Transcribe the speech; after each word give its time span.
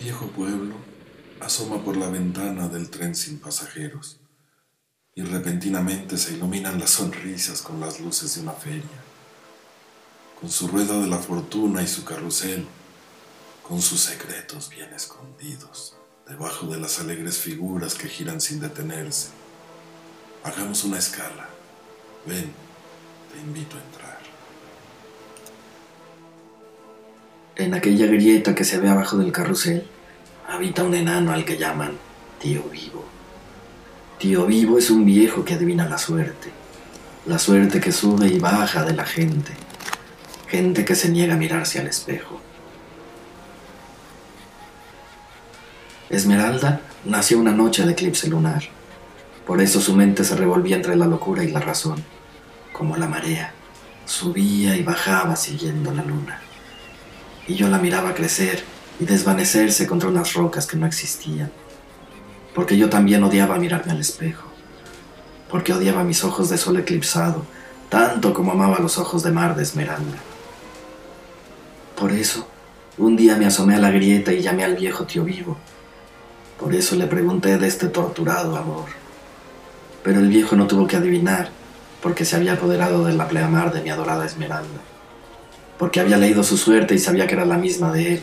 viejo 0.00 0.28
pueblo 0.28 0.76
asoma 1.40 1.84
por 1.84 1.94
la 1.94 2.08
ventana 2.08 2.68
del 2.68 2.88
tren 2.88 3.14
sin 3.14 3.38
pasajeros 3.38 4.18
y 5.14 5.22
repentinamente 5.22 6.16
se 6.16 6.32
iluminan 6.32 6.80
las 6.80 6.90
sonrisas 6.90 7.60
con 7.60 7.80
las 7.80 8.00
luces 8.00 8.34
de 8.34 8.40
una 8.40 8.52
feria, 8.52 9.04
con 10.40 10.48
su 10.48 10.68
rueda 10.68 10.98
de 10.98 11.06
la 11.06 11.18
fortuna 11.18 11.82
y 11.82 11.86
su 11.86 12.04
carrusel, 12.04 12.66
con 13.62 13.82
sus 13.82 14.00
secretos 14.00 14.70
bien 14.70 14.90
escondidos 14.94 15.96
debajo 16.26 16.66
de 16.66 16.78
las 16.78 16.98
alegres 17.00 17.36
figuras 17.36 17.94
que 17.94 18.08
giran 18.08 18.40
sin 18.40 18.58
detenerse. 18.58 19.28
Hagamos 20.44 20.84
una 20.84 20.98
escala. 20.98 21.48
Ven, 22.24 22.50
te 23.32 23.38
invito 23.38 23.76
a 23.76 23.82
entrar. 23.82 24.39
En 27.70 27.76
aquella 27.76 28.06
grieta 28.06 28.52
que 28.52 28.64
se 28.64 28.80
ve 28.80 28.88
abajo 28.88 29.16
del 29.16 29.30
carrusel, 29.30 29.86
habita 30.48 30.82
un 30.82 30.92
enano 30.92 31.30
al 31.30 31.44
que 31.44 31.56
llaman 31.56 31.92
Tío 32.40 32.64
Vivo. 32.64 33.04
Tío 34.18 34.44
Vivo 34.44 34.76
es 34.76 34.90
un 34.90 35.04
viejo 35.04 35.44
que 35.44 35.54
adivina 35.54 35.88
la 35.88 35.96
suerte, 35.96 36.50
la 37.26 37.38
suerte 37.38 37.78
que 37.78 37.92
sube 37.92 38.26
y 38.26 38.40
baja 38.40 38.84
de 38.84 38.94
la 38.94 39.04
gente, 39.04 39.52
gente 40.48 40.84
que 40.84 40.96
se 40.96 41.10
niega 41.10 41.34
a 41.34 41.36
mirarse 41.36 41.78
al 41.78 41.86
espejo. 41.86 42.40
Esmeralda 46.08 46.80
nació 47.04 47.38
una 47.38 47.52
noche 47.52 47.86
de 47.86 47.92
eclipse 47.92 48.26
lunar, 48.26 48.64
por 49.46 49.60
eso 49.60 49.80
su 49.80 49.94
mente 49.94 50.24
se 50.24 50.34
revolvía 50.34 50.74
entre 50.74 50.96
la 50.96 51.06
locura 51.06 51.44
y 51.44 51.52
la 51.52 51.60
razón, 51.60 52.02
como 52.72 52.96
la 52.96 53.06
marea, 53.06 53.54
subía 54.06 54.74
y 54.76 54.82
bajaba 54.82 55.36
siguiendo 55.36 55.94
la 55.94 56.02
luna. 56.02 56.49
Y 57.50 57.56
yo 57.56 57.66
la 57.66 57.78
miraba 57.78 58.14
crecer 58.14 58.62
y 59.00 59.04
desvanecerse 59.06 59.84
contra 59.88 60.08
unas 60.08 60.34
rocas 60.34 60.68
que 60.68 60.76
no 60.76 60.86
existían. 60.86 61.50
Porque 62.54 62.78
yo 62.78 62.88
también 62.88 63.24
odiaba 63.24 63.58
mirarme 63.58 63.90
al 63.90 64.00
espejo. 64.00 64.46
Porque 65.50 65.72
odiaba 65.72 66.04
mis 66.04 66.22
ojos 66.22 66.48
de 66.48 66.56
sol 66.56 66.76
eclipsado, 66.76 67.44
tanto 67.88 68.32
como 68.32 68.52
amaba 68.52 68.78
los 68.78 68.98
ojos 68.98 69.24
de 69.24 69.32
mar 69.32 69.56
de 69.56 69.64
esmeralda. 69.64 70.18
Por 71.98 72.12
eso, 72.12 72.46
un 72.98 73.16
día 73.16 73.34
me 73.34 73.46
asomé 73.46 73.74
a 73.74 73.80
la 73.80 73.90
grieta 73.90 74.32
y 74.32 74.42
llamé 74.42 74.62
al 74.62 74.76
viejo 74.76 75.02
tío 75.06 75.24
vivo. 75.24 75.56
Por 76.56 76.72
eso 76.72 76.94
le 76.94 77.08
pregunté 77.08 77.58
de 77.58 77.66
este 77.66 77.88
torturado 77.88 78.56
amor. 78.56 78.86
Pero 80.04 80.20
el 80.20 80.28
viejo 80.28 80.54
no 80.54 80.68
tuvo 80.68 80.86
que 80.86 80.94
adivinar, 80.94 81.48
porque 82.00 82.24
se 82.24 82.36
había 82.36 82.52
apoderado 82.52 83.04
de 83.04 83.14
la 83.14 83.26
pleamar 83.26 83.72
de 83.72 83.82
mi 83.82 83.90
adorada 83.90 84.24
esmeralda. 84.24 84.80
Porque 85.80 85.98
había 85.98 86.16
leído 86.16 86.44
su 86.44 86.56
suerte 86.56 86.94
y 86.94 87.00
sabía 87.00 87.26
que 87.26 87.34
era 87.34 87.44
la 87.44 87.58
misma 87.58 87.92
de 87.92 88.12
él 88.14 88.22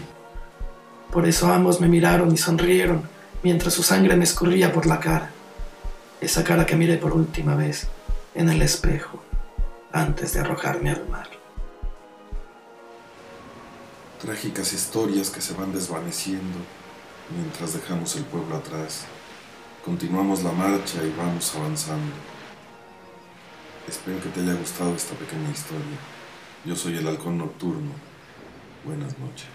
por 1.12 1.26
eso 1.26 1.52
ambos 1.52 1.80
me 1.80 1.88
miraron 1.88 2.32
y 2.34 2.38
sonrieron 2.38 3.02
mientras 3.42 3.74
su 3.74 3.82
sangre 3.82 4.16
me 4.16 4.26
escurría 4.26 4.74
por 4.74 4.86
la 4.86 5.00
cara. 5.00 5.32
Esa 6.20 6.44
cara 6.44 6.66
que 6.66 6.76
miré 6.76 6.98
por 6.98 7.14
última 7.14 7.56
vez 7.56 7.88
en 8.36 8.50
el 8.50 8.62
espejo 8.62 9.24
antes 9.92 10.34
de 10.34 10.42
arrojarme 10.42 10.92
al 10.92 11.08
mar. 11.08 11.28
Trágicas 14.22 14.74
historias 14.74 15.30
que 15.30 15.42
se 15.42 15.54
van 15.54 15.74
desvaneciendo 15.74 16.60
mientras 17.36 17.74
dejamos 17.74 18.16
el 18.16 18.24
pueblo 18.26 18.58
atrás. 18.58 19.06
Continuamos 19.86 20.44
la 20.44 20.52
marcha 20.52 21.04
y 21.04 21.14
vamos 21.18 21.56
avanzando. 21.56 22.14
Espero 23.88 24.22
que 24.22 24.30
te 24.30 24.42
haya 24.42 24.54
gustado 24.54 24.94
esta 24.96 25.16
pequeña 25.16 25.50
historia. 25.50 25.98
Yo 26.66 26.76
soy 26.76 26.98
el 26.98 27.08
halcón 27.08 27.38
nocturno. 27.38 27.92
Buenas 28.84 29.18
noches. 29.20 29.48